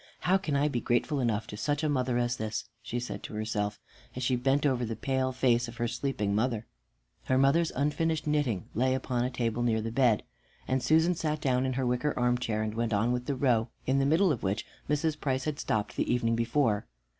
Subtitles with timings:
[0.21, 3.35] How can I be grateful enough to such a mother as this?" she said to
[3.35, 3.79] herself,
[4.15, 6.65] as she bent over the pale face of her sleeping mother.
[7.25, 10.23] Her mother's unfinished knitting lay upon a table near the bed,
[10.67, 13.99] and Susan sat down in her wicker armchair, and went on with the row, in
[13.99, 15.19] the middle of which Mrs.
[15.19, 16.87] Price had stopped the evening before.